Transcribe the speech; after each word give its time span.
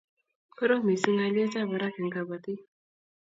Korom 0.57 0.81
mising' 0.87 1.23
alyet 1.25 1.53
ab 1.59 1.67
barak 1.71 1.95
eng' 1.99 2.13
kabotik 2.15 2.61